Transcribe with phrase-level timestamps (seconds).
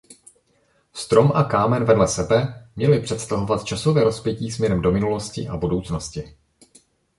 [0.93, 6.37] Strom a kámen vedle sebe měly představovat časové rozpětí směrem do minulosti a budoucnosti.